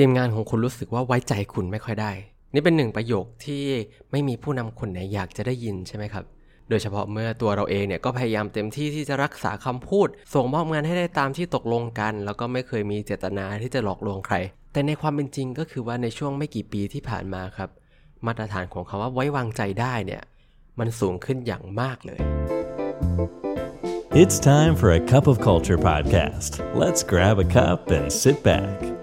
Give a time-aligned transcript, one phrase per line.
[0.00, 2.12] ทีมงานของคุณรู้สึกว่าไว้ใจคุณไม่ค่อยได้
[2.54, 3.64] นี่เป็นหนึ่งประโยคที่
[4.10, 6.24] ไม่มีผู้นำคนไหนอยากจะได้ยินใช่ไหมครับ
[6.68, 14.36] โดยเฉพาะเมื่อตัวเราเองเนี่ยก็พยายามเต็มที่ที่จะรักษาคำพูด ส่งมอบงานให้ได้ตามที่ตกลงกัน แล้วก็ไม่เคยมีเจตนาที่จะหลอกลวงใคร
[14.72, 17.70] แต่ในความเป็นจริงก็คือว่าในช่วงไม่กี่ปีที่ผ่านมาครับ
[18.26, 20.22] มาตรฐานของคำว่าไว้วางใจได้เนี่ย
[20.78, 22.20] มันสูงขึ้นอย่างมากเลย
[24.22, 26.50] It's time for a cup of culture podcast.
[26.82, 28.95] Let's grab a cup and sit back.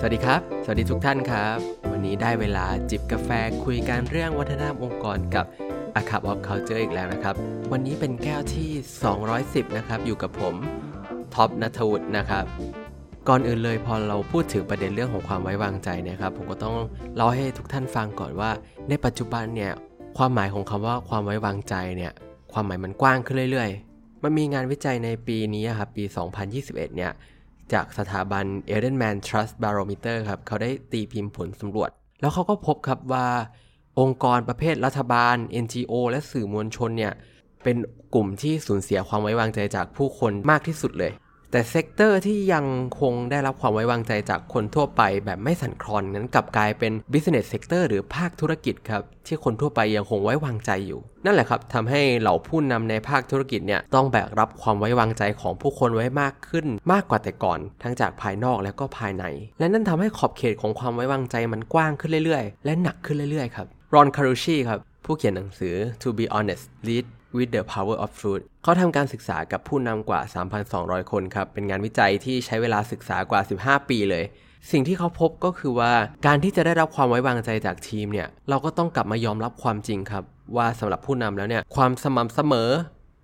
[0.00, 1.58] สวัสดีครับ สวัสดีทุกท่านครับ
[1.92, 3.30] วันนี้ได้เวลาจิบกาแฟ
[3.64, 5.44] คุยกันเรื่องวัฒนธรรมองค์กรกับ
[6.00, 7.34] A Cup of Culture อีกแล้วนะครับ
[7.72, 8.70] วันนี้เป็นแก้วที่
[9.24, 10.54] 210 นะครับ อยู่กับผม
[11.34, 12.44] ท็อปนัทวุฒินะครับ
[13.28, 16.76] ก่อนอื่นเลยพอเราพูดถึงประเด็นเรื่องของความไว้วางใจนี่ยครับ ผมก็ต้อง
[17.16, 18.50] เล่าให้ทุกท่านฟังก่อนว่า
[18.88, 19.72] ในปัจจุบันเนี่ย
[20.18, 22.12] ความหมายของคำว่าความไว้วางใจเนี่ย
[22.52, 26.04] ความหมายมันกว้างขึ้นเรื่อย ๆ มันมีงานวิจัยในปีนี้ครับปี
[26.50, 27.12] 2021 เนี่ย
[27.74, 31.90] จากสถาบัน e d e n m a n Trust Barometer ครับเขาได้ตีพิมพ์ผลสำรวจ
[32.20, 33.28] แล้วเขาก็พบครับว่า
[34.00, 37.12] องค์กรประเภทรัฐบาล NGO และสื่อมวลชนเนี่ย
[37.62, 37.76] เป็น
[38.14, 41.12] กลุ่มที่สูญเสียความไว้วางใจจากผู้คนมากที่สุดเลย
[41.52, 42.66] แต่ sector ที่ยัง
[43.00, 59.24] คงได้รับความไว้วางใจจากคนทั่วไปแบบไม่สั่นคลอนนั้นกลับกลายเป็น business sector หรือภาคธุรกิจครับที่คนทั่วไปยังคงไว้วางใจอยู่ นั่นแหละครับทำให้เหล่าผู้นำในภาคธุรกิจเนี่ยต้องแบกรับความไว้วางใจของผู้คนไว้มากขึ้น มากกว่าแต่ก่อน ทั้งจากภายนอกและก็ภายใน
[59.58, 67.06] และนั่นทำให้ขอบเขตของความไว้วางใจมันกว้างขึ้นเรื่อยๆ และหนักขึ้นเรื่อยๆครับรอนคารูชีครับผู้เขียนหนังสือ To be honest lead
[67.36, 70.20] with the power of truth เขาทำการศึกษากับผู้นำกว่า
[70.66, 74.24] 3,200 คนครับ เป็นงานวิจัยที่ใช้เวลาศึกษากว่า 15 ปีเลย
[74.70, 75.92] สิ่งที่เขาพบก็คือว่า
[76.26, 80.24] การที่จะได้รับความไว้วางใจจากทีมเนี่ย เราก็ต้องกลับมายอมรับความจริงครับ
[80.56, 82.70] ว่าสำหรับผู้นำแล้วเนี่ย ความสม่ำเสมอ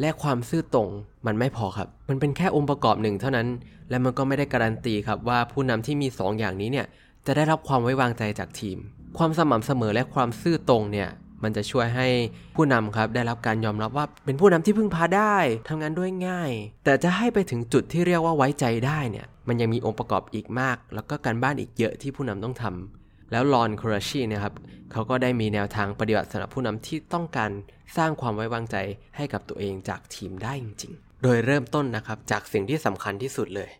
[0.00, 0.88] และความซื่อตรง
[1.26, 3.48] มันไม่พอครับ มันเป็นแค่องค์ประกอบหนึ่งเท่านั้น
[3.90, 6.86] และมันก็ไม่ได้การันตีครับว่าผู้นำที่มี 2 อย่างนี้เนี่ย
[7.26, 8.78] จะได้รับความไว้วางใจจากทีม
[9.18, 11.08] ความสม่ำเสมอและความซื่อตรงเนี่ย
[11.42, 12.08] มันจะช่วยให้
[12.56, 15.36] ผู้นำครับได้รับการยอมรับว่าเป็นผู้นำที่พึ่งพาได้
[15.68, 16.50] ทำงานด้วยง่าย
[16.84, 24.54] แต่จะให้ไปถึงจุดที่เรียกว่าไว้ใจได้เนี่ยมันยังมีองค์ประกอบอีกมาก แล้วก็การบ้านอีกเยอะที่ผู้นำต้องทำแล้วลอนคราชีนะครับ
[24.92, 27.50] เขาก็ได้มีแนวทางปฏิบัติสำหรับผู้นำที่ต้องการ
[27.96, 28.76] สร้างความไว้วางใจ
[29.16, 33.70] ให้กับตัวเองจากทีมได้จริงๆ โดยเริ่มต้นนะครับจากสิ่งที่สำคัญที่สุดเลย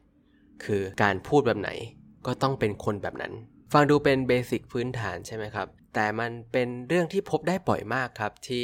[0.65, 1.71] คือการพูดแบบไหน
[2.26, 3.32] ก็ต้องเป็นคนแบบนั้น
[3.74, 8.62] ฟังดูเป็นเบสิกพื้นฐานใช่ไหมครับ แต่มันเป็นเรื่องที่พบได้บ่อยมากครับ ที่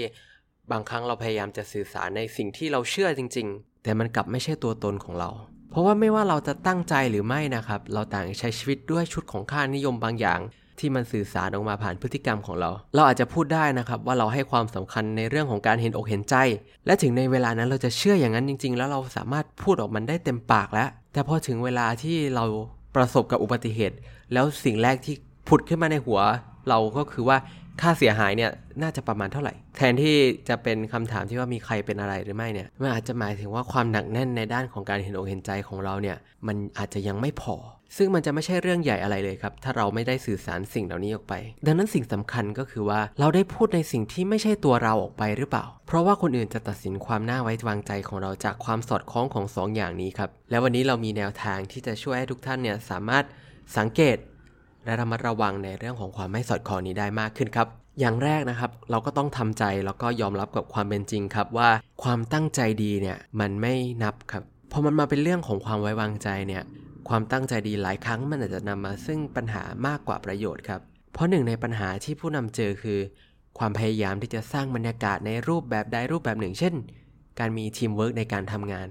[0.70, 5.30] บางครั้งเราพยายามจะสื่อสารในสิ่งที่เราเชื่อจริง ๆ แต่มันกลับไม่ใช่ตัวตนของเรา
[5.70, 10.40] เพราะว่าไม่ว่าเราจะตั้งใจหรือไม่นะครับ เราต่างใช้ชีวิตด้วยชุดของค่านิยมบางอย่าง
[10.78, 16.36] ที่มันสื่อสารออกมาผ่านพฤติกรรมของเรา เราอาจจะพูดได้นะครับว่าเราให้ความสำคัญในเรื่องของการเห็นอกเห็นใจ
[16.86, 22.44] และถึงในเวลานั้นเราจะเชื่ออย่างนั้นจริง ๆ แล้วเราสามารถพูดออกมันได้เต็มปากแล้ว แต่พอถึงเวลาที่เรา
[22.94, 23.96] ประสบกับอุบัติเหตุ
[24.32, 25.14] แล้วสิ่งแรกที่
[25.48, 26.20] ผุดขึ้นมาในหัว
[26.68, 27.38] เราก็คือว่า
[27.82, 28.50] ค่าเสียหายเนี่ย
[28.82, 30.16] น่าจะประมาณเท่าไหร่ แทนที่
[30.48, 37.56] จะเป็นคำถามที่ว่ามีใครเป็นอะไรหรือไม่เนี่ยมันอาจจะหมายถึงว่าความหนักแน่นในด้านของการเห็นอกเห็นใจของเราเนี่ยมันอาจจะยังไม่พอ
[37.96, 41.34] ซึ่งมันจะไม่ใช่เรื่องใหญ่อะไรเลยครับ ถ้าเราไม่ได้สื่อสารสิ่งเหล่านี้ออกไป
[41.66, 53.24] ดังนั้นสิ่งสำคัญก็คือว่าเราได้พูดในสิ่งที่ไม่ใช่ตัวเราออกไปหรือเปล่า เพราะว่าคนอื่นจะตัดสินความน่าไว้วางใจของเราจากความสอดคล้องของ2ออย่างนี้ครับ และวันนี้เรามีแนวทางที่จะช่วยให้ทุกท่านเนี่ยสามารถ
[53.78, 54.16] สังเกต
[54.84, 57.68] และระมัดระวังในเรื่องของความไม่สอดคล้องนี้ได้มากขึ้นครับ
[58.00, 61.70] อย่างแรกนะครับ เราก็ต้องทำใจแล้วก็ยอมรับกับความเป็นจริงครับว่า
[62.02, 64.42] ความตั้งใจดีเนี่ยมันไม่นับครับ
[64.72, 66.62] พอมันมาเป็นเรื่องของความไว้วางใจเนี่ย
[67.08, 70.80] ความตั้งใจดีหลายครั้งมันอาจจะนำมาซึ่งปัญหามากกว่าประโยชน์ครับ
[71.12, 72.98] เพราะหนึ่งในปัญหาที่ผู้นำเจอคือ
[73.58, 76.74] ความพยายามที่จะสร้างบรรยากาศในรูปแบบใดรูปแบบหนึ่ง เช่น
[77.38, 78.88] การมีทีมเวิร์กในการทำงาน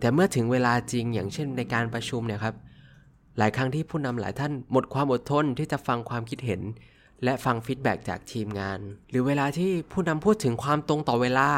[0.00, 2.54] แต่เมื่อถึงเวลาจริงอย่างเช่นในการประชุมเนี่ยครับ
[3.38, 6.62] หลายครั้งที่ผู้นำหลายท่านหมดความอดทนที่จะฟังความคิดเห็น
[7.24, 8.80] และฟัง feedback จากทีมงาน
[9.10, 11.48] หรือเวลาที่ผู้นำพูดถึงความตรงต่อเวลา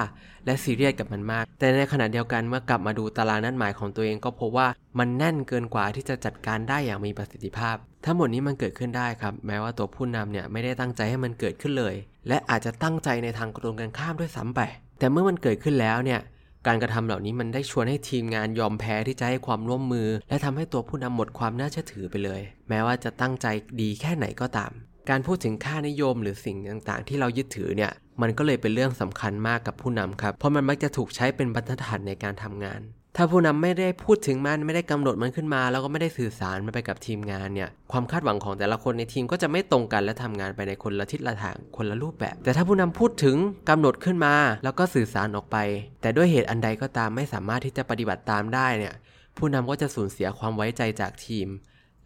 [0.47, 4.69] และซีเรียสกับมันมาก แต่ในขณะเดียวกันเมื่อกลับมาดูตารางนัดหมายของตัวเองก็พบว่า
[4.99, 11.95] มันแน่นเกินกว่าที่จะจัดการได้อย่างมีประสิทธิภาพ ทั้งหมดนี้มันเกิดขึ้นได้ครับ แม้ว่าตัวผู้นำเนี่ยไม่ได้ตั้งใจให้มันเกิดขึ้นเลย
[12.29, 14.61] และอาจจะตั้งใจในทางตรงกันข้ามด้วยซ้ำไป
[14.99, 16.21] แต่เมื่อมันเกิดขึ้นแล้วเนี่ย
[16.67, 23.47] การกระทำเหล่านี้มันได้ชวนให้ทีมงานยอมแพ้ที่จะให้ความร่วมมือ และทำให้ตัวผู้นำหมดความน่าเชื่อถือไปเลย แม้ว่าจะตั้งใจ
[23.81, 24.73] ดีแค่ไหนก็ตาม
[25.11, 27.93] การพูดถึงค่านิยมหรือสิ่งต่างๆ ที่เรายึดถือเนี่ย
[28.23, 32.81] มันก็เลยเป็นเรื่องสำคัญมากกับผู้นำครับ เพราะมันมักจะถูกใช้เป็นบรรทัดฐานในการทำงาน
[33.17, 43.37] ถ้าผู้นำไม่ได้พูดถึงมันไม่ได้กำหนดมันขึ้นมา แล้วก็ไม่ได้สื่อสารมันไปกับทีมงานเนี่ยความคาดหวังของแต่ละคนในทีมก็จะไม่ตรงกันและทำงานไปในคนละทิศละทางคนละรูปแบบ แต่ถ้าผู้นำพูดถึง
[43.69, 45.57] กำหนดขึ้นมา แล้วก็สื่อสารออกไป
[46.03, 48.95] แต่ด้วยเหตุอันใดก็ตามไม่สามารถที่จะปฏิบัติตามได้เนี่ย
[49.37, 51.49] ผู้นำก็จะสูญเสียความไว้ใจจากทีม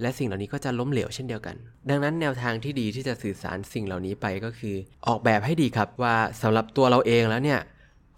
[0.00, 1.56] และสิ่งเหล่านี้ก็จะล้มเหลวเช่นเดียวกัน
[1.91, 4.76] ดังนั้นแนวทางที่ดีที่จะสื่อสารสิ่งเหล่านี้ไปก็คือ
[5.06, 7.61] ออกแบบให้ดีครับว่าสำหรับตัวเราเองแล้วเนี่ย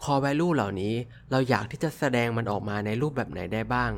[0.02, 0.94] core value เหล่านี้
[1.30, 3.92] เราอยากที่จะแสดงมันออกมาในรูปแบบไหนได้บ้าง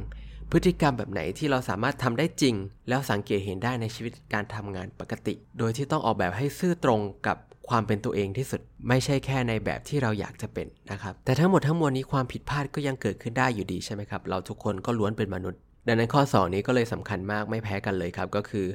[0.50, 2.54] พฤติกรรมแบบไหนที่เราสามารถทำได้จริง
[2.88, 7.36] แล้วสังเกตเห็นได้ในชีวิตการทำงานปกติ โดยที่ต้องออกแบบให้ซื่อตรงกับ
[7.68, 18.66] ความเป็นตัวเองที่สุด ไม่ใช่แค่ในแบบที่เราอยากจะเป็นนะครับ แต่ทั้งหมดทั้งมวลนี้ความผิดพลาดก็ยังเกิดขึ้นได้อยู่ดีใช่ไหมครับ เราทุกคนก็ล้วนเป็นมนุษย์ ดังนั้นข้อ 2 นี้ก็เลยสำคัญมากไม่แพ้กันเลยครับก็คือ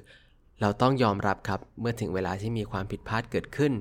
[0.62, 3.74] เราต้องยอมรับครับเมื่อถึงเวลาที่มีความผิดพลาดเกิดขึ้น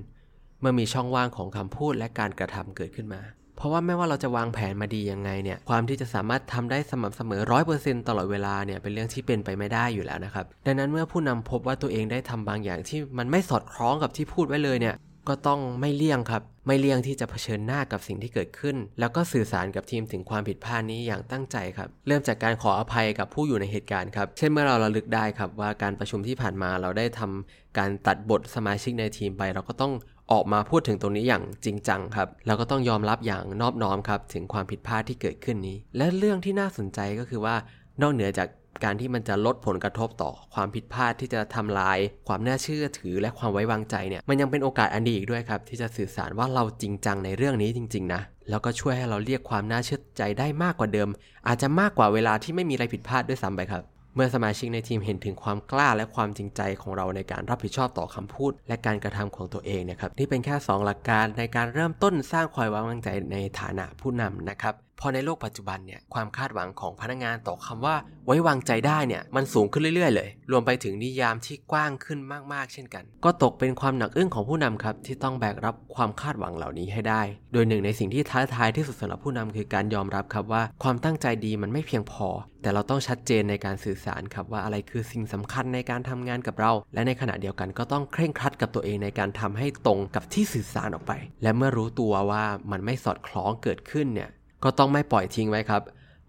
[0.60, 3.22] เมื่อมีช่องว่างของคำพูดและการกระทำเกิดขึ้นมา
[3.56, 14.96] เพราะว่าไม่ว่าเราจะวางแผนมาดียังไงเนี่ย ความที่จะสามารถทำได้สม่ำเสมอร้อยเปอร์เซ็นต์ตลอดเวลาเนี่ยเป็นเรื่องที่เป็นไปไม่ได้อยู่แล้วนะครับ ดังนั้นเมื่อผู้นำพบว่าตัวเองได้ทำบางอย่างที่มันไม่สอดคล้องกับที่พูดไว้เลยเนี่ย
[15.28, 29.92] ก็ต้องไม่เลี่ยงครับ ไม่เลี่ยงที่จะเผชิญหน้ากับสิ่งที่เกิดขึ้น แล้วก็สื่อสารกับทีมถึงความผิดพลาดนี้อย่างตั้งใจครับ เริ่มจากการขออภัยกับผู้อยู่ในเหตุการณ์ครับ เช่นเมื่อเราระลึกได้ครับว่าการประชุมที่ผ่านมาเราได้ทำการตัดบทสมาชิกในทีมไป เราก็ต้อง
[30.32, 37.54] ออกมาพูดถึงตรงนี้อย่างจริงจังครับ แล้วก็ต้องยอมรับอย่างนอบน้อมครับ ถึงความผิดพลาดที่เกิดขึ้นนี้ และเรื่องที่น่าสนใจก็คือว่า
[38.02, 38.48] นอกเหนือจาก
[38.84, 41.98] การที่มันจะลดผลกระทบต่อความผิดพลาดที่จะทำลาย
[42.28, 51.08] ความน่าเชื่อถือและความไว้วางใจเนี่ยมันยังเป็นโอกาสอันดีอีกด้วยครับ ที่จะสื่อสารว่าเราจริงจังในเรื่องนี้จริง ๆ นะ แล้วก็ช่วยให้เราเรียกความน่าเชื่อใจได้มากกว่าเดิม
[51.48, 53.82] อาจจะมากกว่าเวลาที่ไม่มีอะไรผิดพลาดด้วยซ้ำไปครับ
[54.14, 67.96] เมื่อสมาชิกในทีมเห็นถึงความกล้าและความจริงใจของเราในการรับผิดชอบต่อคำพูด และการกระทำของตัวเองนะครับนี่เป็นแค่ 2 หลักการในการเริ่มต้นสร้างความไว้วางใจในฐานะผู้นำนะครับพอในโลกปัจจุบันเนี่ยความคาดหวังของพนักงานต่อคำว่า
[68.26, 72.18] ไว้วางใจได้เนี่ยมันสูงขึ้นเรื่อยๆ เลย รวมไปถึงนิยามที่กว้างขึ้น
[72.52, 82.28] มากๆ เช่นกัน ก็ตกเป็นความหนักอึ้งของผู้นำครับที่ต้องแบกรับความคาดหวังเหล่านี้ให้ได้ โดยหนึ่งในสิ่งที่ท้าทายที่สุดสำหรับผู้นำคือการยอมรับครับว่าความตั้งใจดีมันไม่เพียงพอ
[82.62, 91.12] แต่เราต้องชัดเจนในการสื่อสารครับว่าอะไรคือสิ่งสำคัญในการทำงานกับเรา และในขณะเดียวกันก็ต้องเคร่งครัดกับตัวเองในการทำให้ตรงกับที่สื่อสารออกไป
[91.42, 94.30] และเมื่อรู้ตัวว่ามันไม่สอดคล้องเกิดขึ้นเนี่ย
[94.64, 95.82] ก็ต้องไม่ปล่อยทิ้งไว้ครับ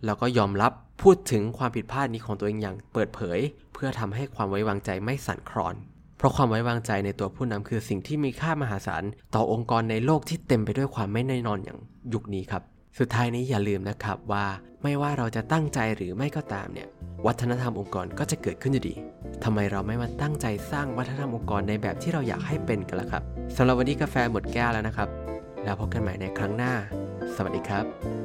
[0.05, 0.71] แล้วก็ยอมรับ
[1.01, 3.39] พูดถึงความผิดพลาดนี้ของตัวเองอย่างเปิดเผย
[3.73, 5.75] เพื่อทำให้ความไว้วางใจไม่สั่นคลอน
[6.17, 9.03] เพราะความไว้วางใจในตัวผู้นำคือสิ่งที่มีค่ามหาศาล
[9.35, 11.79] ต่อองค์กรในโลกที่เต็มไปด้วยความไม่แน่นอนอย่าง
[12.13, 12.61] ยุคนี้ครับ
[12.99, 14.45] สุดท้ายนี้อย่าลืมนะครับว่า
[14.83, 16.87] ไม่ว่าเราจะตั้งใจหรือไม่ก็ตามเนี่ย
[17.25, 18.95] วัฒนธรรมองค์กรก็จะเกิดขึ้นอยู่ดี
[19.43, 23.23] ทำไมเราไม่มาตั้งใจสร้างวัฒนธรรมองค์กรในแบบที่เราอยากให้เป็นกันล่ะครับ
[23.55, 25.09] สำหรับวันนี้กาแฟหมดแก้วแล้วนะครับ
[25.63, 26.73] แล้วพบกันใหม่ในครั้งหน้า
[27.35, 28.24] สวัสดีครับ